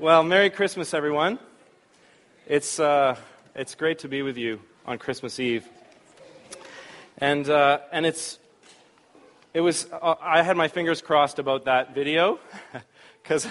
Well, 0.00 0.22
Merry 0.22 0.48
Christmas, 0.48 0.94
everyone. 0.94 1.38
It's, 2.46 2.80
uh, 2.80 3.16
it's 3.54 3.74
great 3.74 3.98
to 3.98 4.08
be 4.08 4.22
with 4.22 4.38
you 4.38 4.60
on 4.86 4.96
Christmas 4.96 5.38
Eve. 5.38 5.68
And, 7.18 7.46
uh, 7.46 7.80
and 7.92 8.06
it's, 8.06 8.38
it 9.52 9.60
was, 9.60 9.86
uh, 9.92 10.14
I 10.18 10.40
had 10.40 10.56
my 10.56 10.68
fingers 10.68 11.02
crossed 11.02 11.38
about 11.38 11.66
that 11.66 11.94
video 11.94 12.40
because 13.22 13.46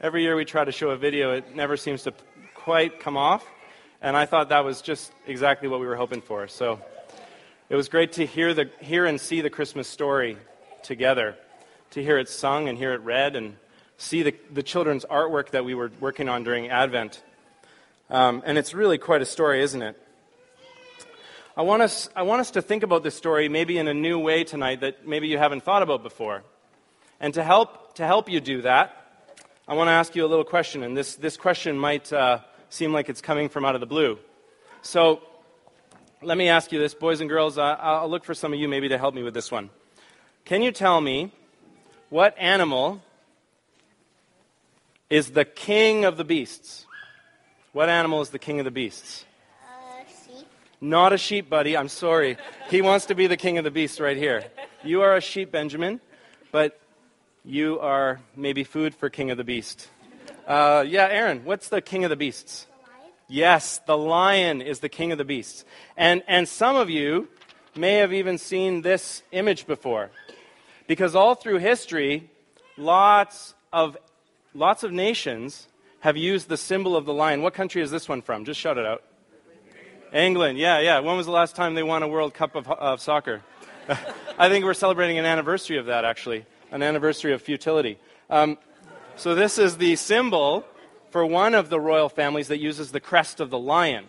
every 0.00 0.22
year 0.22 0.34
we 0.34 0.44
try 0.44 0.64
to 0.64 0.72
show 0.72 0.90
a 0.90 0.96
video, 0.96 1.34
it 1.34 1.54
never 1.54 1.76
seems 1.76 2.02
to 2.02 2.14
quite 2.52 2.98
come 2.98 3.16
off. 3.16 3.46
And 4.00 4.16
I 4.16 4.26
thought 4.26 4.48
that 4.48 4.64
was 4.64 4.82
just 4.82 5.12
exactly 5.28 5.68
what 5.68 5.78
we 5.78 5.86
were 5.86 5.94
hoping 5.94 6.20
for. 6.20 6.48
So 6.48 6.80
it 7.68 7.76
was 7.76 7.88
great 7.88 8.14
to 8.14 8.26
hear, 8.26 8.54
the, 8.54 8.68
hear 8.80 9.06
and 9.06 9.20
see 9.20 9.40
the 9.40 9.50
Christmas 9.50 9.86
story 9.86 10.36
together, 10.82 11.36
to 11.90 12.02
hear 12.02 12.18
it 12.18 12.28
sung 12.28 12.68
and 12.68 12.76
hear 12.76 12.92
it 12.92 13.02
read 13.02 13.36
and 13.36 13.56
see 14.02 14.24
the, 14.24 14.34
the 14.52 14.64
children's 14.64 15.04
artwork 15.04 15.50
that 15.50 15.64
we 15.64 15.74
were 15.74 15.92
working 16.00 16.28
on 16.28 16.42
during 16.42 16.68
Advent. 16.68 17.22
Um, 18.10 18.42
and 18.44 18.58
it's 18.58 18.74
really 18.74 18.98
quite 18.98 19.22
a 19.22 19.24
story, 19.24 19.62
isn't 19.62 19.80
it? 19.80 19.96
I 21.56 21.62
want, 21.62 21.82
us, 21.82 22.10
I 22.16 22.22
want 22.22 22.40
us 22.40 22.50
to 22.52 22.62
think 22.62 22.82
about 22.82 23.04
this 23.04 23.14
story 23.14 23.48
maybe 23.48 23.78
in 23.78 23.86
a 23.86 23.94
new 23.94 24.18
way 24.18 24.42
tonight 24.42 24.80
that 24.80 25.06
maybe 25.06 25.28
you 25.28 25.38
haven't 25.38 25.62
thought 25.62 25.82
about 25.82 26.02
before. 26.02 26.42
And 27.20 27.32
to 27.34 27.44
help, 27.44 27.94
to 27.94 28.04
help 28.04 28.28
you 28.28 28.40
do 28.40 28.62
that, 28.62 28.96
I 29.68 29.74
want 29.74 29.86
to 29.86 29.92
ask 29.92 30.16
you 30.16 30.26
a 30.26 30.26
little 30.26 30.44
question. 30.44 30.82
And 30.82 30.96
this, 30.96 31.14
this 31.14 31.36
question 31.36 31.78
might 31.78 32.12
uh, 32.12 32.40
seem 32.70 32.92
like 32.92 33.08
it's 33.08 33.20
coming 33.20 33.48
from 33.48 33.64
out 33.64 33.76
of 33.76 33.80
the 33.80 33.86
blue. 33.86 34.18
So 34.82 35.22
let 36.22 36.36
me 36.36 36.48
ask 36.48 36.72
you 36.72 36.80
this, 36.80 36.92
boys 36.92 37.20
and 37.20 37.30
girls. 37.30 37.56
Uh, 37.56 37.76
I'll 37.78 38.10
look 38.10 38.24
for 38.24 38.34
some 38.34 38.52
of 38.52 38.58
you 38.58 38.68
maybe 38.68 38.88
to 38.88 38.98
help 38.98 39.14
me 39.14 39.22
with 39.22 39.34
this 39.34 39.52
one. 39.52 39.70
Can 40.44 40.60
you 40.60 40.72
tell 40.72 41.00
me 41.00 41.32
what 42.08 42.34
animal 42.36 43.00
is 45.12 45.32
the 45.32 45.44
king 45.44 46.06
of 46.06 46.16
the 46.16 46.24
beasts? 46.24 46.86
What 47.72 47.90
animal 47.90 48.22
is 48.22 48.30
the 48.30 48.38
king 48.38 48.60
of 48.60 48.64
the 48.64 48.70
beasts? 48.70 49.26
Uh, 49.62 50.04
sheep. 50.08 50.46
Not 50.80 51.12
a 51.12 51.18
sheep, 51.18 51.50
buddy. 51.50 51.76
I'm 51.76 51.88
sorry. 51.88 52.38
He 52.70 52.80
wants 52.80 53.04
to 53.06 53.14
be 53.14 53.26
the 53.26 53.36
king 53.36 53.58
of 53.58 53.64
the 53.64 53.70
beasts 53.70 54.00
right 54.00 54.16
here. 54.16 54.42
You 54.82 55.02
are 55.02 55.14
a 55.14 55.20
sheep, 55.20 55.52
Benjamin, 55.52 56.00
but 56.50 56.80
you 57.44 57.78
are 57.80 58.20
maybe 58.34 58.64
food 58.64 58.94
for 58.94 59.10
king 59.10 59.30
of 59.30 59.36
the 59.36 59.44
beast. 59.44 59.86
Uh, 60.46 60.82
yeah, 60.88 61.08
Aaron, 61.10 61.44
what's 61.44 61.68
the 61.68 61.82
king 61.82 62.04
of 62.04 62.10
the 62.10 62.16
beasts? 62.16 62.66
Yes, 63.28 63.80
the 63.86 63.98
lion 63.98 64.62
is 64.62 64.80
the 64.80 64.88
king 64.88 65.12
of 65.12 65.18
the 65.18 65.26
beasts. 65.26 65.66
And, 65.94 66.22
and 66.26 66.48
some 66.48 66.76
of 66.76 66.88
you 66.88 67.28
may 67.76 67.96
have 67.96 68.14
even 68.14 68.38
seen 68.38 68.80
this 68.80 69.22
image 69.30 69.66
before. 69.66 70.10
Because 70.86 71.14
all 71.14 71.34
through 71.34 71.58
history, 71.58 72.30
lots 72.78 73.54
of 73.74 73.98
lots 74.54 74.82
of 74.82 74.92
nations 74.92 75.68
have 76.00 76.16
used 76.16 76.48
the 76.48 76.56
symbol 76.56 76.96
of 76.96 77.04
the 77.04 77.14
lion. 77.14 77.42
What 77.42 77.54
country 77.54 77.82
is 77.82 77.90
this 77.90 78.08
one 78.08 78.22
from? 78.22 78.44
Just 78.44 78.60
shout 78.60 78.78
it 78.78 78.86
out. 78.86 79.02
England, 80.12 80.58
yeah, 80.58 80.78
yeah. 80.80 80.98
When 80.98 81.16
was 81.16 81.26
the 81.26 81.32
last 81.32 81.56
time 81.56 81.74
they 81.74 81.82
won 81.82 82.02
a 82.02 82.08
World 82.08 82.34
Cup 82.34 82.54
of, 82.54 82.68
of 82.68 83.00
soccer? 83.00 83.42
I 84.38 84.48
think 84.48 84.64
we're 84.64 84.74
celebrating 84.74 85.18
an 85.18 85.24
anniversary 85.24 85.78
of 85.78 85.86
that, 85.86 86.04
actually, 86.04 86.44
an 86.70 86.82
anniversary 86.82 87.32
of 87.32 87.40
futility. 87.40 87.98
Um, 88.28 88.58
so, 89.16 89.34
this 89.34 89.58
is 89.58 89.78
the 89.78 89.96
symbol 89.96 90.66
for 91.10 91.24
one 91.24 91.54
of 91.54 91.70
the 91.70 91.80
royal 91.80 92.08
families 92.08 92.48
that 92.48 92.58
uses 92.58 92.92
the 92.92 93.00
crest 93.00 93.40
of 93.40 93.50
the 93.50 93.58
lion. 93.58 94.06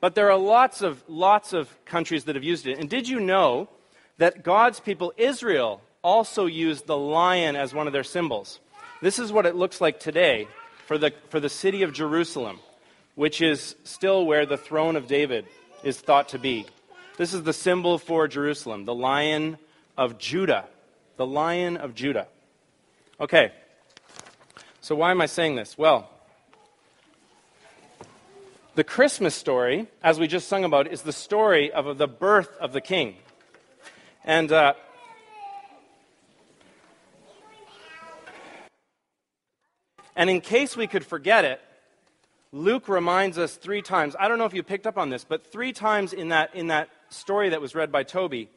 But 0.00 0.14
there 0.14 0.30
are 0.30 0.38
lots 0.38 0.82
of, 0.82 1.02
lots 1.06 1.52
of 1.52 1.84
countries 1.84 2.24
that 2.24 2.34
have 2.34 2.44
used 2.44 2.66
it. 2.66 2.78
And 2.78 2.90
did 2.90 3.08
you 3.08 3.20
know 3.20 3.68
that 4.18 4.42
God's 4.42 4.80
people, 4.80 5.12
Israel, 5.16 5.80
also 6.02 6.46
used 6.46 6.86
the 6.86 6.96
lion 6.96 7.56
as 7.56 7.72
one 7.72 7.86
of 7.86 7.92
their 7.92 8.04
symbols? 8.04 8.60
This 9.02 9.18
is 9.18 9.32
what 9.32 9.46
it 9.46 9.56
looks 9.56 9.80
like 9.80 9.98
today 9.98 10.46
for 10.86 10.96
the, 10.96 11.12
for 11.28 11.40
the 11.40 11.48
city 11.48 11.82
of 11.82 11.92
Jerusalem, 11.92 12.60
which 13.16 13.42
is 13.42 13.74
still 13.82 14.24
where 14.24 14.46
the 14.46 14.56
throne 14.56 14.94
of 14.94 15.08
David 15.08 15.44
is 15.82 16.00
thought 16.00 16.28
to 16.28 16.38
be. 16.38 16.66
This 17.18 17.34
is 17.34 17.42
the 17.42 17.52
symbol 17.52 17.98
for 17.98 18.28
Jerusalem, 18.28 18.84
the 18.84 18.94
lion 18.94 19.58
of 19.98 20.18
Judah. 20.18 20.66
The 21.16 21.26
lion 21.26 21.78
of 21.78 21.96
Judah. 21.96 22.28
Okay, 23.20 23.50
so 24.80 24.94
why 24.94 25.10
am 25.10 25.20
I 25.20 25.26
saying 25.26 25.56
this? 25.56 25.76
Well, 25.76 26.08
the 28.76 28.84
Christmas 28.84 29.34
story, 29.34 29.88
as 30.04 30.20
we 30.20 30.28
just 30.28 30.46
sung 30.46 30.62
about, 30.62 30.86
is 30.86 31.02
the 31.02 31.12
story 31.12 31.72
of 31.72 31.98
the 31.98 32.06
birth 32.06 32.56
of 32.60 32.72
the 32.72 32.80
king. 32.80 33.16
And 34.24 34.52
uh, 34.52 34.74
And 40.22 40.30
in 40.30 40.40
case 40.40 40.76
we 40.76 40.86
could 40.86 41.04
forget 41.04 41.44
it, 41.44 41.60
Luke 42.52 42.86
reminds 42.86 43.38
us 43.38 43.56
three 43.56 43.82
times. 43.82 44.14
I 44.20 44.28
don't 44.28 44.38
know 44.38 44.44
if 44.44 44.54
you 44.54 44.62
picked 44.62 44.86
up 44.86 44.96
on 44.96 45.10
this, 45.10 45.24
but 45.24 45.50
three 45.50 45.72
times 45.72 46.12
in 46.12 46.28
that, 46.28 46.54
in 46.54 46.68
that 46.68 46.90
story 47.08 47.48
that 47.48 47.60
was 47.60 47.74
read 47.74 47.90
by 47.90 48.04
Toby, 48.04 48.48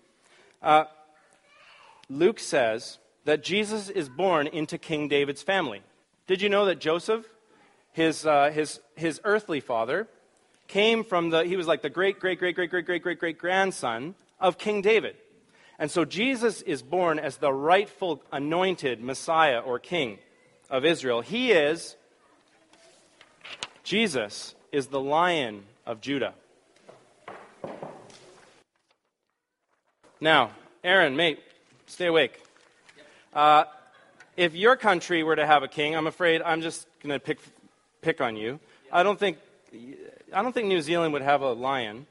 uh, 0.62 0.84
Luke 2.08 2.40
says 2.40 3.00
that 3.24 3.44
Jesus 3.44 3.90
is 3.90 4.09
born 4.09 4.46
into 4.46 4.78
King 4.78 5.08
David's 5.08 5.42
family. 5.42 5.81
Did 6.28 6.40
you 6.44 6.50
know 6.50 6.66
that 6.66 6.78
Joseph, 6.78 7.26
his, 7.94 8.28
uh, 8.28 8.52
his, 8.52 8.80
his 8.96 9.20
earthly 9.24 9.59
father, 9.59 10.08
came 10.68 11.03
from 11.03 11.32
the, 11.32 11.46
he 11.46 11.58
was 11.58 11.66
like 11.66 11.82
the 11.82 11.90
great, 11.90 12.20
great, 12.20 12.38
great, 12.38 12.53
great, 12.53 12.70
great, 12.70 12.86
great, 12.86 13.02
great, 13.02 13.20
great 13.20 13.40
grandson 13.40 14.14
of 14.40 14.59
King 14.59 14.84
David. 14.84 15.16
And 15.80 15.90
so 15.90 16.06
Jesus 16.06 16.62
is 16.62 16.84
born 16.84 17.18
as 17.18 17.38
the 17.38 17.52
rightful 17.52 18.22
anointed 18.32 19.02
Messiah 19.02 19.58
or 19.58 19.80
king 19.80 20.20
of 20.75 20.84
Israel. 20.84 21.22
He 21.22 21.53
is, 21.53 21.96
Jesus 23.84 24.56
is 24.74 24.88
the 24.88 25.00
lion 25.00 25.63
of 25.86 26.02
Judah. 26.02 26.34
Now, 30.19 30.52
Aaron, 30.84 31.16
mate, 31.16 31.40
stay 31.85 32.08
awake. 32.08 32.44
Uh, 33.34 33.64
if 34.35 34.53
your 34.53 34.75
country 34.75 35.24
were 35.24 35.38
to 35.38 35.46
have 35.46 35.64
a 35.64 35.69
king, 35.69 35.96
I'm 35.96 36.08
afraid 36.08 36.41
I'm 36.41 36.62
just 36.62 36.88
going 37.02 37.18
to 37.18 37.19
pick, 37.24 37.40
pick 38.02 38.19
on 38.19 38.35
you. 38.35 38.59
I 38.91 39.03
don't 39.03 39.19
think 39.19 39.38
I 40.34 40.41
don't 40.41 40.53
think 40.53 40.68
New 40.68 40.81
Zealand 40.81 41.14
would 41.14 41.22
have 41.22 41.41
a 41.41 41.53
lion. 41.53 42.06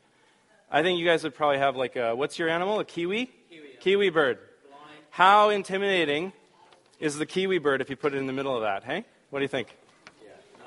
I 0.71 0.83
think 0.83 0.99
you 0.99 1.05
guys 1.05 1.23
would 1.25 1.35
probably 1.35 1.59
have 1.59 1.77
like 1.77 1.97
a 1.97 2.15
what's 2.15 2.39
your 2.39 2.49
animal? 2.49 2.81
A 2.81 2.85
kiwi? 2.85 3.31
Kiwi, 3.51 3.69
kiwi 3.81 4.11
bird. 4.11 4.39
How 5.11 5.51
intimidating 5.51 6.33
is 7.01 7.19
the 7.19 7.27
kiwi 7.27 7.59
bird 7.59 7.81
if 7.81 7.91
you 7.91 7.97
put 7.97 8.15
it 8.15 8.19
in 8.19 8.27
the 8.27 8.33
middle 8.33 8.55
of 8.55 8.63
that, 8.63 8.85
hey? 8.85 9.05
What 9.31 9.41
do 9.41 9.45
you 9.45 9.49
think? 9.49 9.77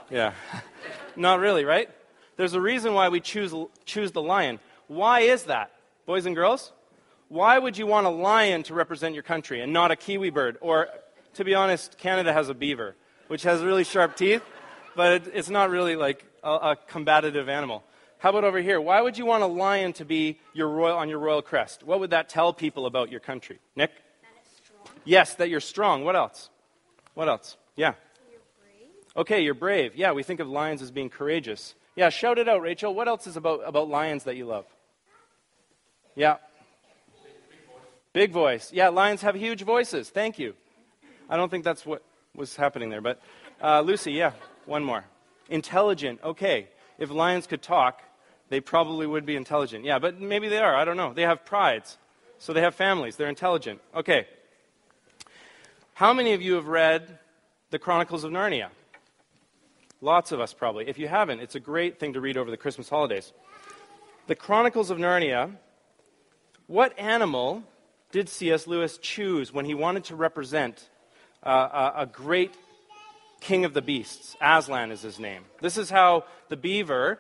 Yeah. 0.10 0.34
Yeah. 0.54 0.62
Not 1.16 1.40
really, 1.40 1.66
right? 1.66 1.90
There's 2.36 2.54
a 2.54 2.62
reason 2.62 2.94
why 2.94 3.10
we 3.10 3.20
choose, 3.20 3.54
choose 3.86 4.12
the 4.12 4.22
lion. 4.22 4.60
Why 4.88 5.22
is 5.22 5.44
that, 5.44 5.72
boys 6.06 6.26
and 6.26 6.36
girls? 6.36 6.72
Why 7.30 7.58
would 7.58 7.78
you 7.78 7.88
want 7.88 8.06
a 8.08 8.12
lion 8.12 8.64
to 8.64 8.74
represent 8.74 9.14
your 9.14 9.24
country 9.24 9.62
and 9.62 9.74
not 9.74 9.92
a 9.92 9.96
kiwi 9.96 10.30
bird? 10.30 10.58
Or, 10.62 10.88
to 11.34 11.44
be 11.44 11.56
honest, 11.56 11.98
Canada 11.98 12.32
has 12.32 12.48
a 12.48 12.54
beaver, 12.54 12.96
which 13.28 13.44
has 13.44 13.62
really 13.62 13.84
sharp 13.84 14.16
teeth, 14.16 14.44
but 14.96 15.14
it, 15.14 15.32
it's 15.34 15.50
not 15.50 15.70
really 15.70 15.96
like 15.96 16.26
a, 16.44 16.52
a 16.52 16.78
combative 16.88 17.50
animal. 17.50 17.84
How 18.20 18.30
about 18.30 18.44
over 18.44 18.60
here? 18.60 18.80
Why 18.80 19.02
would 19.02 19.18
you 19.18 19.26
want 19.26 19.44
a 19.44 19.48
lion 19.48 19.94
to 19.94 20.06
be 20.06 20.40
your 20.54 20.70
royal, 20.70 20.98
on 20.98 21.10
your 21.10 21.20
royal 21.20 21.42
crest? 21.42 21.84
What 21.84 22.00
would 22.00 22.12
that 22.12 22.30
tell 22.30 22.54
people 22.54 22.86
about 22.86 23.12
your 23.12 23.20
country? 23.20 23.60
Nick? 23.76 23.92
Yes, 25.08 25.36
that 25.36 25.50
you're 25.50 25.62
strong. 25.62 26.04
What 26.04 26.16
else? 26.16 26.50
What 27.14 27.30
else? 27.30 27.56
Yeah. 27.76 27.94
You're. 28.30 29.22
Okay, 29.22 29.42
you're 29.42 29.54
brave. 29.54 29.96
Yeah, 29.96 30.12
we 30.12 30.22
think 30.22 30.40
of 30.42 30.50
lions 30.50 30.82
as 30.82 30.92
being 30.92 31.10
courageous. 31.10 31.76
Yeah, 31.96 32.10
shout 32.10 32.38
it 32.38 32.50
out, 32.50 32.62
Rachel. 32.62 32.94
What 32.94 33.08
else 33.08 33.26
is 33.26 33.38
about, 33.38 33.62
about 33.66 33.90
lions 33.90 34.26
that 34.26 34.36
you 34.36 34.46
love? 34.46 34.66
Yeah. 36.14 36.38
Big 38.12 38.32
voice. 38.32 38.72
Yeah, 38.74 38.90
lions 38.90 39.22
have 39.22 39.36
huge 39.36 39.64
voices. 39.64 40.10
Thank 40.10 40.40
you. 40.40 40.56
I 41.30 41.38
don't 41.38 41.50
think 41.50 41.64
that's 41.64 41.86
what 41.86 42.04
was 42.36 42.56
happening 42.56 42.90
there, 42.90 43.02
but 43.02 43.22
uh, 43.62 43.82
Lucy, 43.82 44.12
yeah, 44.12 44.34
one 44.66 44.84
more. 44.84 45.06
Intelligent. 45.50 46.20
Okay, 46.24 46.68
if 46.98 47.10
lions 47.10 47.48
could 47.48 47.62
talk, 47.62 48.02
they 48.50 48.60
probably 48.60 49.08
would 49.08 49.26
be 49.26 49.36
intelligent. 49.36 49.86
Yeah, 49.86 50.00
but 50.00 50.20
maybe 50.20 50.48
they 50.48 50.60
are. 50.60 50.76
I 50.76 50.86
don't 50.86 50.98
know. 50.98 51.14
They 51.14 51.24
have 51.24 51.46
prides, 51.46 51.98
so 52.40 52.54
they 52.54 52.62
have 52.62 52.76
families. 52.76 53.16
They're 53.16 53.30
intelligent. 53.30 53.82
Okay, 53.96 54.28
how 55.98 56.14
many 56.14 56.34
of 56.34 56.44
you 56.44 56.54
have 56.54 56.68
read 56.68 57.18
the 57.72 57.80
Chronicles 57.80 58.24
of 58.24 58.32
Narnia? 58.32 58.70
Lots 60.00 60.32
of 60.32 60.40
us 60.40 60.54
probably. 60.54 60.88
If 60.88 61.00
you 61.00 61.08
haven't, 61.08 61.40
it's 61.40 61.56
a 61.56 61.60
great 61.60 62.00
thing 62.00 62.14
to 62.14 62.22
read 62.22 62.38
over 62.38 62.52
the 62.52 62.56
Christmas 62.56 62.88
holidays. 62.88 63.34
The 64.28 64.36
Chronicles 64.36 64.92
of 64.92 65.00
Narnia, 65.00 65.56
what 66.68 66.94
animal 67.00 67.64
did 68.12 68.30
C.S. 68.30 68.68
Lewis 68.68 69.00
choose 69.00 69.52
when 69.52 69.66
he 69.66 69.74
wanted 69.74 70.04
to 70.04 70.16
represent 70.16 70.88
uh, 71.42 71.92
a, 71.96 72.02
a 72.02 72.06
great 72.06 72.54
king 73.42 73.66
of 73.66 73.74
the 73.74 73.82
beasts? 73.82 74.36
Aslan 74.40 74.92
is 74.92 75.02
his 75.02 75.18
name. 75.18 75.46
This 75.62 75.80
is 75.80 75.90
how 75.90 76.26
the 76.50 76.58
beaver 76.58 77.20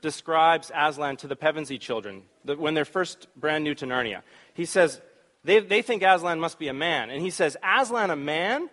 describes 0.00 0.72
Aslan 0.74 1.18
to 1.18 1.26
the 1.26 1.36
Pevensey 1.36 1.78
children 1.78 2.22
when 2.46 2.72
they're 2.72 2.86
first 2.86 3.26
brand 3.36 3.64
new 3.64 3.74
to 3.74 3.84
Narnia. 3.84 4.22
He 4.54 4.64
says, 4.64 5.02
they, 5.44 5.60
they 5.60 5.82
think 5.82 6.02
Aslan 6.02 6.40
must 6.40 6.58
be 6.58 6.68
a 6.68 6.74
man. 6.74 7.10
And 7.10 7.22
he 7.22 7.30
says, 7.30 7.56
Aslan 7.62 8.10
a 8.10 8.16
man? 8.16 8.70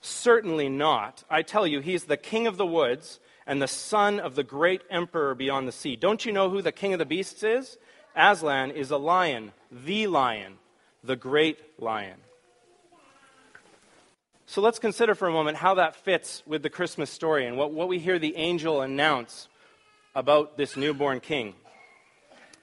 Certainly 0.00 0.68
not. 0.68 1.24
I 1.28 1.42
tell 1.42 1.66
you, 1.66 1.80
he's 1.80 2.04
the 2.04 2.16
king 2.16 2.46
of 2.46 2.56
the 2.56 2.66
woods 2.66 3.20
and 3.46 3.60
the 3.60 3.68
son 3.68 4.20
of 4.20 4.36
the 4.36 4.44
great 4.44 4.82
emperor 4.88 5.34
beyond 5.34 5.66
the 5.66 5.72
sea. 5.72 5.96
Don't 5.96 6.24
you 6.24 6.32
know 6.32 6.48
who 6.48 6.62
the 6.62 6.72
king 6.72 6.92
of 6.92 6.98
the 6.98 7.06
beasts 7.06 7.42
is? 7.42 7.76
Aslan 8.14 8.70
is 8.70 8.90
a 8.90 8.96
lion, 8.96 9.52
the 9.70 10.06
lion, 10.06 10.58
the 11.02 11.16
great 11.16 11.58
lion. 11.78 12.18
So 14.46 14.60
let's 14.60 14.78
consider 14.78 15.14
for 15.14 15.28
a 15.28 15.32
moment 15.32 15.56
how 15.56 15.74
that 15.74 15.96
fits 15.96 16.42
with 16.46 16.62
the 16.62 16.70
Christmas 16.70 17.10
story 17.10 17.46
and 17.46 17.56
what, 17.56 17.72
what 17.72 17.88
we 17.88 17.98
hear 17.98 18.18
the 18.18 18.36
angel 18.36 18.82
announce 18.82 19.48
about 20.14 20.56
this 20.56 20.76
newborn 20.76 21.20
king. 21.20 21.54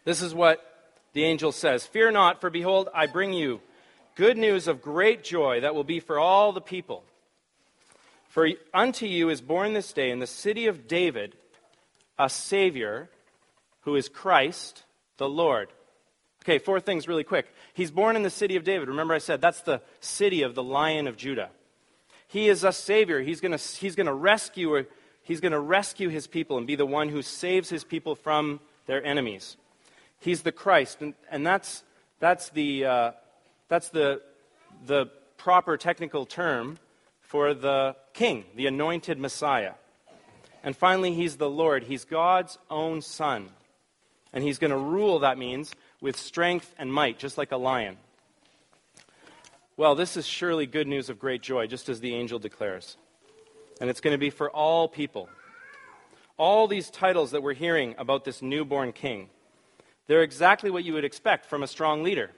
This 0.05 0.21
is 0.21 0.33
what 0.33 0.68
the 1.13 1.23
angel 1.23 1.51
says 1.51 1.85
Fear 1.85 2.11
not, 2.11 2.41
for 2.41 2.49
behold, 2.49 2.89
I 2.93 3.07
bring 3.07 3.33
you 3.33 3.61
good 4.15 4.37
news 4.37 4.67
of 4.67 4.81
great 4.81 5.23
joy 5.23 5.61
that 5.61 5.75
will 5.75 5.83
be 5.83 5.99
for 5.99 6.19
all 6.19 6.51
the 6.51 6.61
people. 6.61 7.03
For 8.29 8.49
unto 8.73 9.05
you 9.05 9.29
is 9.29 9.41
born 9.41 9.73
this 9.73 9.91
day 9.91 10.11
in 10.11 10.19
the 10.19 10.27
city 10.27 10.67
of 10.67 10.87
David 10.87 11.35
a 12.17 12.29
Savior 12.29 13.09
who 13.81 13.95
is 13.95 14.09
Christ 14.09 14.83
the 15.17 15.29
Lord. 15.29 15.69
Okay, 16.43 16.59
four 16.59 16.79
things 16.79 17.07
really 17.07 17.23
quick. 17.23 17.53
He's 17.73 17.91
born 17.91 18.15
in 18.15 18.23
the 18.23 18.29
city 18.29 18.55
of 18.55 18.63
David. 18.63 18.87
Remember, 18.87 19.13
I 19.13 19.19
said 19.19 19.41
that's 19.41 19.61
the 19.61 19.81
city 19.99 20.41
of 20.43 20.55
the 20.55 20.63
Lion 20.63 21.07
of 21.07 21.17
Judah. 21.17 21.49
He 22.27 22.47
is 22.47 22.63
a 22.63 22.71
Savior. 22.71 23.21
He's 23.21 23.41
going 23.41 23.57
he's 23.57 23.95
to 23.95 24.13
rescue. 24.13 24.85
He's 25.23 25.41
going 25.41 25.51
to 25.51 25.59
rescue 25.59 26.09
his 26.09 26.27
people 26.27 26.57
and 26.57 26.67
be 26.67 26.75
the 26.75 26.85
one 26.85 27.09
who 27.09 27.21
saves 27.21 27.69
his 27.69 27.83
people 27.83 28.15
from 28.15 28.59
their 28.85 29.03
enemies. 29.03 29.57
He's 30.19 30.41
the 30.41 30.51
Christ, 30.51 31.01
and, 31.01 31.13
and 31.31 31.45
that's, 31.45 31.83
that's, 32.19 32.49
the, 32.49 32.85
uh, 32.85 33.11
that's 33.67 33.89
the, 33.89 34.21
the 34.85 35.07
proper 35.37 35.77
technical 35.77 36.25
term 36.25 36.77
for 37.21 37.53
the 37.53 37.95
king, 38.13 38.43
the 38.55 38.67
anointed 38.67 39.17
Messiah. 39.17 39.73
And 40.63 40.75
finally, 40.75 41.13
he's 41.13 41.37
the 41.37 41.49
Lord. 41.49 41.83
He's 41.83 42.03
God's 42.03 42.57
own 42.69 43.01
son. 43.01 43.49
And 44.33 44.43
he's 44.43 44.59
going 44.59 44.71
to 44.71 44.77
rule, 44.77 45.19
that 45.19 45.37
means, 45.37 45.73
with 46.01 46.17
strength 46.17 46.73
and 46.77 46.91
might, 46.93 47.17
just 47.17 47.37
like 47.37 47.51
a 47.51 47.57
lion. 47.57 47.97
Well, 49.77 49.95
this 49.95 50.17
is 50.17 50.27
surely 50.27 50.65
good 50.65 50.87
news 50.87 51.09
of 51.09 51.19
great 51.19 51.41
joy, 51.41 51.67
just 51.67 51.87
as 51.87 52.01
the 52.01 52.13
angel 52.13 52.39
declares. 52.39 52.97
And 53.79 53.89
it's 53.89 54.01
going 54.01 54.13
to 54.13 54.17
be 54.17 54.29
for 54.29 54.49
all 54.49 54.89
people. 54.89 55.29
All 56.35 56.67
these 56.67 56.89
titles 56.89 57.31
that 57.31 57.41
we're 57.41 57.53
hearing 57.53 57.95
about 57.97 58.25
this 58.25 58.41
newborn 58.41 58.91
king 58.91 59.29
they're 60.09 60.23
exactly 60.23 60.71
what 60.71 60.83
you 60.83 60.93
would 60.93 61.05
expect 61.05 61.45
from 61.45 61.61
a 61.61 61.67
strong 61.67 62.01
leader. 62.01 62.31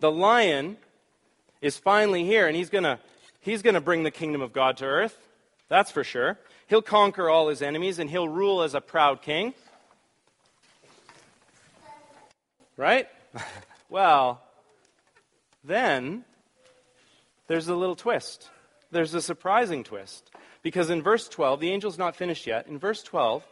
The 0.00 0.10
lion 0.10 0.78
is 1.60 1.76
finally 1.76 2.24
here, 2.24 2.46
and 2.46 2.56
he's 2.56 2.70
going 2.70 2.96
he's 3.40 3.60
going 3.60 3.74
to 3.74 3.82
bring 3.82 4.02
the 4.02 4.10
kingdom 4.10 4.40
of 4.40 4.50
God 4.50 4.78
to 4.78 4.86
earth. 4.86 5.28
That's 5.68 5.90
for 5.90 6.02
sure. 6.02 6.38
He'll 6.68 6.80
conquer 6.80 7.28
all 7.28 7.48
his 7.48 7.60
enemies, 7.60 7.98
and 7.98 8.08
he'll 8.08 8.30
rule 8.30 8.62
as 8.62 8.74
a 8.74 8.80
proud 8.80 9.20
king. 9.20 9.52
Right? 12.78 13.08
well, 13.90 14.40
then 15.62 16.24
there's 17.46 17.68
a 17.68 17.74
little 17.74 17.94
twist. 17.94 18.48
There's 18.90 19.12
a 19.12 19.20
surprising 19.20 19.84
twist. 19.84 20.30
Because 20.62 20.88
in 20.88 21.02
verse 21.02 21.28
12, 21.28 21.60
the 21.60 21.72
angel's 21.74 21.98
not 21.98 22.16
finished 22.16 22.46
yet. 22.46 22.68
In 22.68 22.78
verse 22.78 23.02
12, 23.02 23.46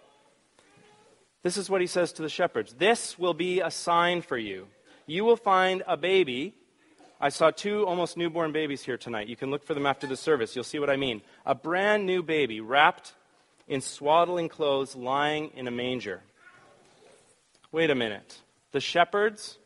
this 1.43 1.57
is 1.57 1.71
what 1.71 1.81
he 1.81 1.87
says 1.87 2.13
to 2.15 2.23
the 2.23 2.29
shepherds 2.29 2.75
This 2.75 3.19
will 3.19 3.35
be 3.35 3.61
a 3.61 3.71
sign 3.71 4.23
for 4.23 4.39
you. 4.39 4.67
You 5.07 5.25
will 5.25 5.37
find 5.37 5.83
a 5.87 5.97
baby. 5.97 6.55
I 7.21 7.29
saw 7.29 7.51
two 7.51 7.87
almost 7.87 8.17
newborn 8.17 8.53
babies 8.53 8.83
here 8.83 8.97
tonight. 8.97 9.29
You 9.29 9.37
can 9.37 9.51
look 9.51 9.65
for 9.65 9.75
them 9.75 9.87
after 9.87 10.07
the 10.07 10.17
service. 10.17 10.55
You'll 10.55 10.65
see 10.65 10.79
what 10.79 10.89
I 10.89 10.97
mean. 10.97 11.21
A 11.45 11.55
brand 11.55 12.07
new 12.07 12.23
baby 12.23 12.61
wrapped 12.61 13.13
in 13.69 13.81
swaddling 13.81 14.49
clothes 14.49 14.97
lying 14.97 15.51
in 15.55 15.69
a 15.69 15.71
manger. 15.71 16.23
Wait 17.73 17.91
a 17.91 17.95
minute. 17.95 18.39
The 18.73 18.81
shepherds 18.81 19.59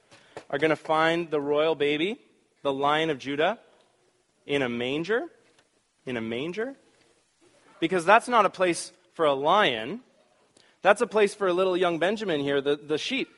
are 0.50 0.59
going 0.59 0.70
to 0.70 0.77
find 0.77 1.31
the 1.31 1.41
royal 1.41 1.75
baby, 1.75 2.20
the 2.62 2.73
lion 2.73 3.11
of 3.11 3.19
Judah, 3.19 3.59
in 4.47 4.62
a 4.62 4.69
manger? 4.69 5.25
In 6.06 6.17
a 6.17 6.20
manger? 6.20 6.75
Because 7.81 8.05
that's 8.05 8.29
not 8.29 8.47
a 8.47 8.50
place 8.50 8.93
for 9.15 9.25
a 9.25 9.32
lion. 9.32 10.00
That's 10.85 11.01
a 11.01 11.07
place 11.07 11.35
for 11.35 11.47
a 11.47 11.53
little 11.55 11.79
young 11.79 11.99
Benjamin 11.99 12.41
here, 12.41 12.61
the, 12.61 12.77
the 12.77 12.99
sheep. 12.99 13.31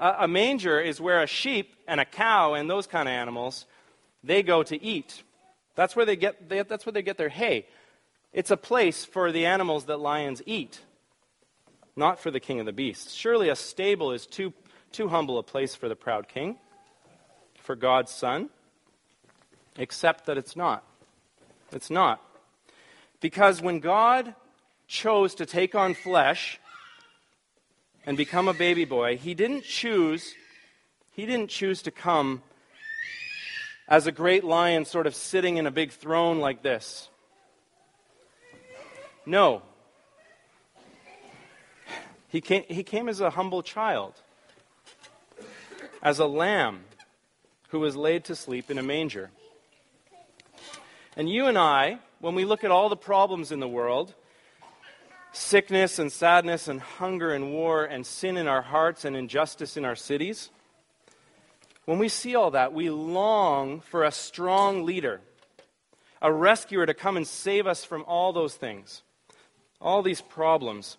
A 0.00 0.26
manger 0.26 0.80
is 0.80 1.00
where 1.00 1.22
a 1.22 1.26
sheep 1.28 1.76
and 1.86 2.00
a 2.00 2.04
cow 2.04 2.54
and 2.54 2.68
those 2.68 2.88
kind 2.88 3.08
of 3.08 3.12
animals, 3.12 3.66
they 4.24 4.42
go 4.42 4.64
to 4.64 4.82
eat. 4.82 5.22
That's 5.76 5.94
where 5.94 6.04
they 6.04 6.16
get, 6.16 6.48
they, 6.48 6.62
that's 6.62 6.84
where 6.84 6.92
they 6.92 7.02
get 7.02 7.18
their 7.18 7.28
hay. 7.28 7.66
It's 8.32 8.50
a 8.50 8.56
place 8.56 9.04
for 9.04 9.30
the 9.30 9.46
animals 9.46 9.84
that 9.84 10.00
lions 10.00 10.42
eat, 10.44 10.80
not 11.94 12.18
for 12.18 12.32
the 12.32 12.40
king 12.40 12.58
of 12.58 12.66
the 12.66 12.72
beasts. 12.72 13.14
Surely 13.14 13.48
a 13.48 13.54
stable 13.54 14.10
is 14.10 14.26
too, 14.26 14.52
too 14.90 15.06
humble 15.06 15.38
a 15.38 15.44
place 15.44 15.76
for 15.76 15.88
the 15.88 15.94
proud 15.94 16.26
king, 16.26 16.56
for 17.60 17.76
God's 17.76 18.10
son, 18.10 18.50
except 19.78 20.26
that 20.26 20.36
it's 20.36 20.56
not. 20.56 20.82
It's 21.70 21.90
not. 21.90 22.20
Because 23.20 23.62
when 23.62 23.78
God 23.78 24.34
chose 24.86 25.34
to 25.36 25.46
take 25.46 25.74
on 25.74 25.94
flesh 25.94 26.60
and 28.04 28.16
become 28.16 28.48
a 28.48 28.54
baby 28.54 28.84
boy, 28.84 29.16
he 29.16 29.34
didn't 29.34 29.64
choose 29.64 30.34
he 31.16 31.24
didn't 31.24 31.48
choose 31.48 31.80
to 31.82 31.90
come 31.90 32.42
as 33.88 34.06
a 34.06 34.12
great 34.12 34.44
lion 34.44 34.84
sort 34.84 35.06
of 35.06 35.14
sitting 35.14 35.56
in 35.56 35.66
a 35.66 35.70
big 35.70 35.90
throne 35.90 36.40
like 36.40 36.62
this. 36.62 37.08
No. 39.24 39.62
He 42.28 42.42
came, 42.42 42.64
he 42.68 42.82
came 42.82 43.08
as 43.08 43.20
a 43.20 43.30
humble 43.30 43.62
child, 43.62 44.12
as 46.02 46.18
a 46.18 46.26
lamb 46.26 46.80
who 47.68 47.80
was 47.80 47.96
laid 47.96 48.24
to 48.24 48.36
sleep 48.36 48.70
in 48.70 48.76
a 48.76 48.82
manger. 48.82 49.30
And 51.16 51.30
you 51.30 51.46
and 51.46 51.56
I, 51.56 51.98
when 52.20 52.34
we 52.34 52.44
look 52.44 52.62
at 52.62 52.70
all 52.70 52.90
the 52.90 52.96
problems 52.96 53.52
in 53.52 53.60
the 53.60 53.68
world, 53.68 54.14
sickness 55.36 55.98
and 55.98 56.10
sadness 56.10 56.66
and 56.66 56.80
hunger 56.80 57.32
and 57.32 57.52
war 57.52 57.84
and 57.84 58.06
sin 58.06 58.36
in 58.36 58.48
our 58.48 58.62
hearts 58.62 59.04
and 59.04 59.14
injustice 59.14 59.76
in 59.76 59.84
our 59.84 59.94
cities, 59.94 60.50
when 61.84 61.98
we 61.98 62.08
see 62.08 62.34
all 62.34 62.50
that, 62.50 62.72
we 62.72 62.90
long 62.90 63.80
for 63.80 64.02
a 64.02 64.10
strong 64.10 64.84
leader, 64.84 65.20
a 66.22 66.32
rescuer 66.32 66.86
to 66.86 66.94
come 66.94 67.16
and 67.16 67.26
save 67.26 67.66
us 67.66 67.84
from 67.84 68.02
all 68.06 68.32
those 68.32 68.54
things, 68.54 69.02
all 69.80 70.02
these 70.02 70.20
problems. 70.20 70.96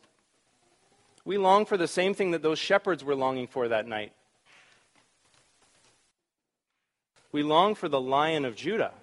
We 1.25 1.37
long 1.37 1.65
for 1.65 1.75
the 1.75 1.87
same 1.87 2.13
thing 2.13 2.31
that 2.31 2.43
those 2.43 2.59
shepherds 2.59 3.03
were 3.03 3.15
longing 3.15 3.47
for 3.47 3.67
that 3.67 3.87
night. 3.87 4.13
We 7.31 7.43
long 7.43 7.75
for 7.75 7.89
the 7.89 7.99
lion 7.99 8.45
of 8.45 8.55
Judah. 8.55 8.93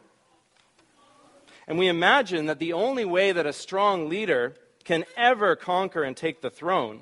And 1.67 1.79
we 1.79 1.89
imagine 1.89 2.47
that 2.47 2.59
the 2.59 2.73
only 2.73 3.05
way 3.05 3.33
that 3.33 3.47
a 3.47 3.53
strong 3.53 4.09
leader 4.09 4.55
can 4.85 5.05
ever 5.17 5.57
conquer 5.57 6.03
and 6.03 6.17
take 6.17 6.41
the 6.41 6.51
throne 6.51 7.01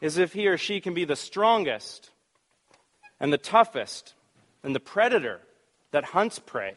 is 0.00 0.16
if 0.16 0.32
he 0.32 0.46
or 0.46 0.56
she 0.56 0.80
can 0.80 0.94
be 0.94 1.04
the 1.04 1.16
strongest 1.16 2.10
and 3.18 3.32
the 3.32 3.38
toughest 3.38 4.14
and 4.62 4.74
the 4.74 4.80
predator 4.80 5.40
that 5.90 6.04
hunts 6.04 6.38
prey, 6.38 6.74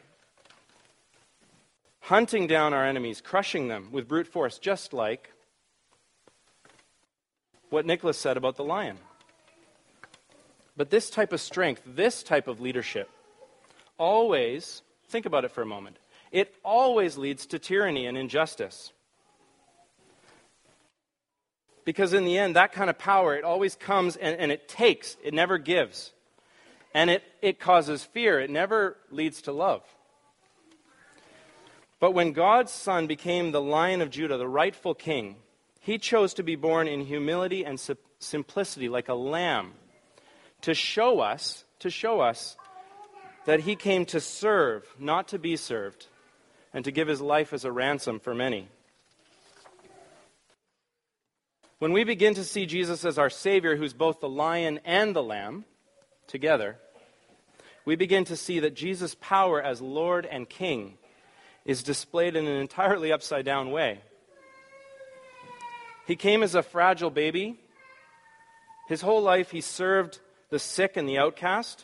hunting 2.01 2.47
down 2.47 2.73
our 2.73 2.85
enemies, 2.85 3.21
crushing 3.21 3.67
them 3.67 3.89
with 3.91 4.07
brute 4.07 4.27
force, 4.27 4.57
just 4.57 4.93
like 4.93 5.31
what 7.69 7.85
Nicholas 7.85 8.17
said 8.17 8.37
about 8.37 8.57
the 8.57 8.63
lion. 8.63 8.97
But 10.75 10.89
this 10.89 11.09
type 11.09 11.31
of 11.33 11.39
strength, 11.39 11.83
this 11.85 12.23
type 12.23 12.47
of 12.47 12.59
leadership, 12.59 13.09
always, 13.97 14.81
think 15.07 15.25
about 15.25 15.45
it 15.45 15.51
for 15.51 15.61
a 15.61 15.65
moment, 15.65 15.97
it 16.31 16.55
always 16.63 17.17
leads 17.17 17.45
to 17.47 17.59
tyranny 17.59 18.07
and 18.07 18.17
injustice. 18.17 18.91
Because 21.85 22.13
in 22.13 22.25
the 22.25 22.37
end, 22.37 22.55
that 22.55 22.71
kind 22.71 22.89
of 22.89 22.97
power, 22.97 23.35
it 23.35 23.43
always 23.43 23.75
comes 23.75 24.15
and, 24.15 24.39
and 24.39 24.51
it 24.51 24.67
takes, 24.67 25.17
it 25.23 25.33
never 25.33 25.57
gives. 25.57 26.11
And 26.93 27.09
it, 27.09 27.23
it 27.41 27.59
causes 27.59 28.03
fear, 28.03 28.39
it 28.39 28.49
never 28.49 28.97
leads 29.11 29.41
to 29.43 29.51
love. 29.51 29.81
But 31.99 32.11
when 32.11 32.33
God's 32.33 32.71
Son 32.71 33.07
became 33.07 33.51
the 33.51 33.61
Lion 33.61 34.01
of 34.01 34.09
Judah, 34.09 34.37
the 34.37 34.47
rightful 34.47 34.93
king, 34.93 35.37
he 35.79 35.97
chose 35.97 36.33
to 36.35 36.43
be 36.43 36.55
born 36.55 36.87
in 36.87 37.01
humility 37.01 37.65
and 37.65 37.79
simplicity, 38.19 38.89
like 38.89 39.09
a 39.09 39.13
lamb, 39.13 39.73
to 40.61 40.73
show 40.73 41.19
us, 41.19 41.65
to 41.79 41.89
show 41.89 42.21
us 42.21 42.55
that 43.45 43.61
he 43.61 43.75
came 43.75 44.05
to 44.05 44.19
serve, 44.19 44.85
not 44.97 45.29
to 45.29 45.39
be 45.39 45.55
served, 45.55 46.07
and 46.73 46.85
to 46.85 46.91
give 46.91 47.07
his 47.07 47.21
life 47.21 47.53
as 47.53 47.65
a 47.65 47.71
ransom 47.71 48.19
for 48.19 48.33
many. 48.33 48.69
When 51.83 51.91
we 51.91 52.05
begin 52.05 52.33
to 52.35 52.45
see 52.45 52.65
Jesus 52.65 53.03
as 53.03 53.17
our 53.17 53.29
Savior, 53.29 53.75
who's 53.75 53.91
both 53.91 54.21
the 54.21 54.29
lion 54.29 54.79
and 54.85 55.13
the 55.13 55.21
lamb 55.21 55.65
together, 56.27 56.77
we 57.83 57.97
begin 57.97 58.23
to 58.23 58.37
see 58.37 58.61
that 58.61 58.73
Jesus' 58.73 59.17
power 59.19 59.61
as 59.61 59.81
Lord 59.81 60.25
and 60.25 60.47
King 60.47 60.97
is 61.65 61.83
displayed 61.83 62.37
in 62.37 62.47
an 62.47 62.55
entirely 62.55 63.11
upside 63.11 63.43
down 63.43 63.71
way. 63.71 63.99
He 66.07 66.15
came 66.15 66.41
as 66.41 66.55
a 66.55 66.63
fragile 66.63 67.09
baby. 67.09 67.59
His 68.87 69.01
whole 69.01 69.21
life, 69.21 69.51
he 69.51 69.59
served 69.59 70.19
the 70.51 70.59
sick 70.59 70.95
and 70.95 71.05
the 71.05 71.17
outcast. 71.17 71.83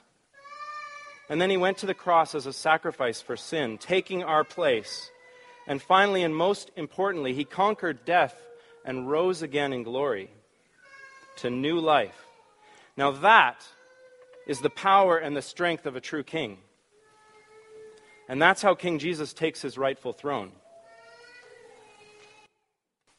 And 1.27 1.41
then 1.41 1.49
he 1.49 1.57
went 1.57 1.79
to 1.79 1.87
the 1.87 1.93
cross 1.93 2.35
as 2.35 2.45
a 2.45 2.53
sacrifice 2.53 3.21
for 3.21 3.35
sin, 3.35 3.77
taking 3.77 4.23
our 4.23 4.45
place. 4.45 5.11
And 5.67 5.81
finally, 5.81 6.23
and 6.23 6.33
most 6.33 6.71
importantly, 6.77 7.33
he 7.33 7.43
conquered 7.43 8.05
death 8.05 8.45
and 8.85 9.09
rose 9.09 9.41
again 9.41 9.73
in 9.73 9.83
glory 9.83 10.29
to 11.37 11.49
new 11.49 11.79
life. 11.79 12.25
Now, 12.97 13.11
that 13.11 13.65
is 14.45 14.59
the 14.59 14.69
power 14.69 15.17
and 15.17 15.35
the 15.35 15.41
strength 15.41 15.85
of 15.85 15.95
a 15.95 16.01
true 16.01 16.23
king. 16.23 16.57
And 18.27 18.41
that's 18.41 18.61
how 18.61 18.75
King 18.75 18.99
Jesus 18.99 19.33
takes 19.33 19.61
his 19.61 19.77
rightful 19.77 20.13
throne. 20.13 20.51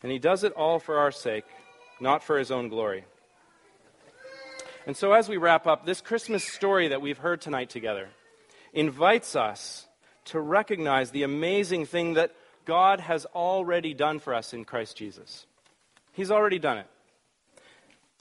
And 0.02 0.10
he 0.10 0.18
does 0.18 0.44
it 0.44 0.52
all 0.52 0.78
for 0.78 0.98
our 0.98 1.10
sake, 1.10 1.44
not 2.00 2.22
for 2.22 2.38
his 2.38 2.50
own 2.50 2.68
glory. 2.68 3.04
And 4.86 4.96
so, 4.96 5.12
as 5.12 5.28
we 5.28 5.36
wrap 5.36 5.66
up, 5.66 5.84
this 5.84 6.00
Christmas 6.00 6.44
story 6.44 6.88
that 6.88 7.02
we've 7.02 7.18
heard 7.18 7.40
tonight 7.40 7.70
together 7.70 8.08
invites 8.72 9.36
us 9.36 9.86
to 10.26 10.40
recognize 10.40 11.10
the 11.10 11.22
amazing 11.22 11.86
thing 11.86 12.14
that 12.14 12.34
God 12.64 13.00
has 13.00 13.26
already 13.26 13.94
done 13.94 14.20
for 14.20 14.34
us 14.34 14.52
in 14.52 14.64
Christ 14.64 14.96
Jesus. 14.96 15.46
He's 16.12 16.30
already 16.30 16.58
done 16.58 16.78
it. 16.78 16.86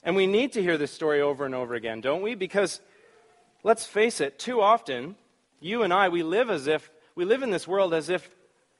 And 0.02 0.16
we 0.16 0.26
need 0.26 0.52
to 0.52 0.62
hear 0.62 0.78
this 0.78 0.92
story 0.92 1.20
over 1.20 1.44
and 1.44 1.54
over 1.54 1.74
again, 1.74 2.00
don't 2.00 2.22
we? 2.22 2.34
Because, 2.34 2.80
let's 3.62 3.84
face 3.84 4.20
it, 4.20 4.38
too 4.38 4.60
often, 4.60 5.16
you 5.60 5.82
and 5.82 5.92
I, 5.92 6.08
we 6.08 6.22
live 6.22 6.48
as 6.50 6.66
if, 6.66 6.90
we 7.14 7.24
live 7.24 7.42
in 7.42 7.50
this 7.50 7.68
world 7.68 7.92
as 7.92 8.08
if 8.08 8.28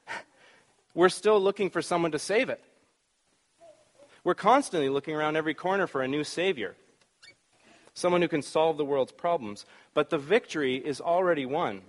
we're 0.95 1.11
still 1.11 1.40
looking 1.40 1.69
for 1.69 1.83
someone 1.83 2.12
to 2.12 2.19
save 2.19 2.49
it. 2.49 2.62
We're 4.25 4.35
constantly 4.35 4.88
looking 4.88 5.14
around 5.14 5.37
every 5.37 5.55
corner 5.55 5.87
for 5.87 6.02
a 6.02 6.09
new 6.09 6.25
Savior, 6.25 6.76
someone 7.95 8.23
who 8.23 8.29
can 8.29 8.43
solve 8.43 8.76
the 8.76 8.85
world's 8.85 9.12
problems. 9.12 9.67
But 9.95 10.11
the 10.11 10.19
victory 10.19 10.76
is 10.76 11.00
already 11.00 11.47
won. 11.47 11.83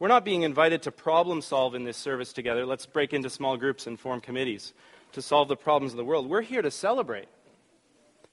We're 0.00 0.08
not 0.08 0.24
being 0.24 0.42
invited 0.42 0.82
to 0.82 0.92
problem 0.92 1.42
solve 1.42 1.74
in 1.74 1.82
this 1.82 1.96
service 1.96 2.32
together. 2.32 2.64
Let's 2.64 2.86
break 2.86 3.12
into 3.12 3.28
small 3.28 3.56
groups 3.56 3.86
and 3.86 3.98
form 3.98 4.20
committees 4.20 4.72
to 5.12 5.22
solve 5.22 5.48
the 5.48 5.56
problems 5.56 5.92
of 5.92 5.96
the 5.96 6.04
world. 6.04 6.28
We're 6.28 6.42
here 6.42 6.62
to 6.62 6.70
celebrate. 6.70 7.26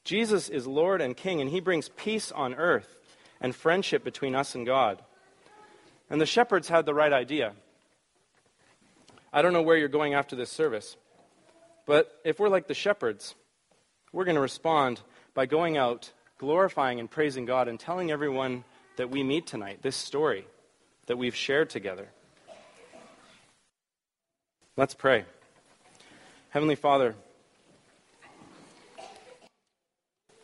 Jesus 0.04 0.48
is 0.48 0.68
Lord 0.68 1.02
and 1.02 1.18
King, 1.18 1.42
and 1.42 1.50
He 1.50 1.60
brings 1.60 1.90
peace 1.90 2.32
on 2.32 2.54
earth 2.54 2.96
and 3.42 3.56
friendship 3.56 4.04
between 4.04 4.36
us 4.36 4.54
and 4.54 4.64
God. 4.64 5.02
And 6.08 6.22
the 6.22 6.28
shepherds 6.28 6.68
had 6.68 6.86
the 6.86 6.94
right 6.94 7.12
idea. 7.12 7.54
I 9.34 9.42
don't 9.42 9.54
know 9.54 9.64
where 9.64 9.76
you're 9.76 9.88
going 9.88 10.14
after 10.14 10.36
this 10.36 10.52
service, 10.52 10.96
but 11.88 12.22
if 12.24 12.40
we're 12.40 12.50
like 12.50 12.68
the 12.68 12.76
shepherds, 12.76 13.34
we're 14.14 14.24
going 14.24 14.36
to 14.36 14.42
respond 14.42 15.02
by 15.34 15.48
going 15.48 15.78
out, 15.78 16.12
glorifying 16.38 17.00
and 17.00 17.10
praising 17.10 17.46
God, 17.46 17.68
and 17.68 17.80
telling 17.80 18.12
everyone 18.12 18.64
that 18.98 19.10
we 19.10 19.24
meet 19.24 19.48
tonight 19.48 19.82
this 19.82 19.96
story 19.96 20.46
that 21.08 21.18
we've 21.18 21.36
shared 21.36 21.70
together. 21.70 22.08
Let's 24.78 24.94
pray. 24.94 25.26
Heavenly 26.50 26.76
Father, 26.76 27.16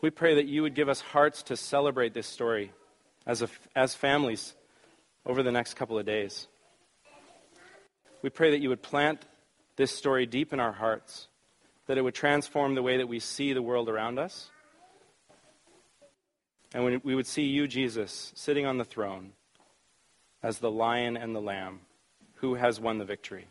we 0.02 0.10
pray 0.10 0.36
that 0.36 0.48
you 0.48 0.62
would 0.62 0.74
give 0.74 0.90
us 0.90 1.02
hearts 1.02 1.44
to 1.44 1.58
celebrate 1.58 2.14
this 2.14 2.28
story 2.28 2.72
as, 3.26 3.42
a, 3.42 3.50
as 3.76 3.94
families 3.94 4.54
over 5.26 5.44
the 5.44 5.52
next 5.52 5.76
couple 5.76 6.00
of 6.00 6.06
days. 6.06 6.48
We 8.22 8.30
pray 8.30 8.52
that 8.52 8.62
you 8.62 8.70
would 8.70 8.82
plant 8.82 9.26
this 9.76 9.92
story 9.92 10.26
deep 10.26 10.54
in 10.54 10.60
our 10.60 10.72
hearts 10.72 11.28
that 11.88 11.98
it 11.98 12.02
would 12.04 12.14
transform 12.14 12.76
the 12.76 12.82
way 12.82 12.98
that 12.98 13.08
we 13.08 13.20
see 13.20 13.54
the 13.54 13.62
world 13.62 13.90
around 13.90 14.18
us. 14.18 14.50
And 16.74 17.04
we 17.04 17.16
would 17.16 17.28
see 17.28 17.44
you, 17.44 17.68
Jesus, 17.68 18.32
sitting 18.34 18.66
on 18.66 18.78
the 18.78 18.86
throne 18.86 19.34
as 20.44 20.60
the 20.60 20.72
lion 20.72 21.18
and 21.18 21.36
the 21.36 21.42
lamb 21.42 21.82
who 22.36 22.56
has 22.56 22.80
won 22.80 22.98
the 22.98 23.06
victory. 23.06 23.48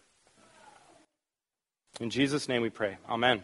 In 2.00 2.10
Jesus' 2.10 2.48
name 2.48 2.62
we 2.62 2.70
pray. 2.70 2.96
Amen. 3.08 3.42